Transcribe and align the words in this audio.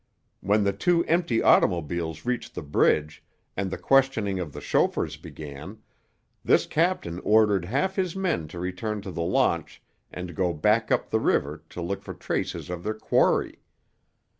When 0.39 0.63
the 0.63 0.73
two 0.73 1.05
empty 1.05 1.43
automobiles 1.43 2.25
reached 2.25 2.55
the 2.55 2.63
bridge, 2.63 3.23
and 3.55 3.69
the 3.69 3.77
questioning 3.77 4.39
of 4.39 4.51
the 4.51 4.59
chauffeurs 4.59 5.15
began, 5.15 5.77
this 6.43 6.65
captain 6.65 7.19
ordered 7.19 7.65
half 7.65 7.97
his 7.97 8.15
men 8.15 8.47
to 8.47 8.57
return 8.57 9.01
to 9.03 9.11
the 9.11 9.21
launch 9.21 9.79
and 10.11 10.33
go 10.33 10.53
back 10.53 10.89
up 10.91 11.11
the 11.11 11.19
river 11.19 11.61
to 11.69 11.83
look 11.83 12.01
for 12.01 12.15
traces 12.15 12.67
of 12.71 12.81
their 12.81 12.95
quarry. 12.95 13.59